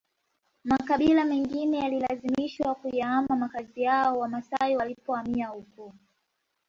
Makabila 0.63 1.25
mengine 1.25 1.77
yalilazimishwa 1.79 2.75
kuyahama 2.75 3.35
makazi 3.35 3.81
yao 3.81 4.19
Wamasai 4.19 4.75
walipohamia 4.75 5.47
huko 5.47 5.93